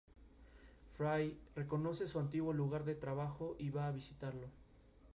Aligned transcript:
Fry 0.95 1.37
reconoce 1.55 2.07
su 2.07 2.17
antiguo 2.17 2.53
lugar 2.53 2.85
de 2.85 2.95
trabajo 2.95 3.55
y 3.59 3.69
va 3.69 3.85
a 3.85 3.91
visitarlo. 3.91 4.47